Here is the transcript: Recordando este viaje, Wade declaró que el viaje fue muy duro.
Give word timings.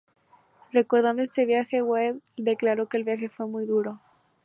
Recordando 0.71 1.21
este 1.21 1.45
viaje, 1.45 1.83
Wade 1.83 2.21
declaró 2.35 2.89
que 2.89 2.97
el 2.97 3.03
viaje 3.03 3.29
fue 3.29 3.45
muy 3.45 3.67
duro. 3.67 3.99